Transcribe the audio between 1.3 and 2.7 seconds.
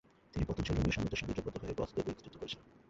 জোটবদ্ধ হয়ে গথদের বিরুদ্ধে যুদ্ধ করেছিলেন।